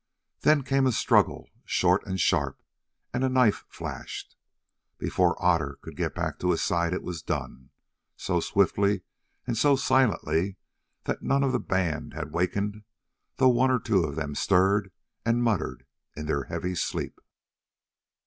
[0.39, 2.63] Then came a struggle short and sharp,
[3.13, 4.35] and a knife flashed.
[4.97, 9.01] Before Otter could get back to his side it was done—so swiftly
[9.45, 10.57] and so silently
[11.03, 12.81] that none of the band had wakened,
[13.35, 14.91] though one or two of them stirred
[15.23, 17.21] and muttered in their heavy sleep.